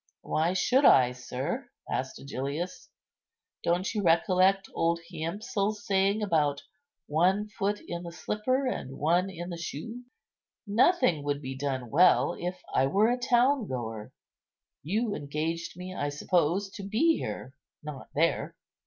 [0.23, 2.89] "Why should I, sir?" asked Agellius;
[3.63, 6.63] "don't you recollect old Hiempsal's saying about
[7.05, 10.01] 'one foot in the slipper, and one in the shoe.'
[10.65, 14.11] Nothing would be done well if I were a town goer.
[14.81, 18.55] You engaged me, I suppose, to be here, not there."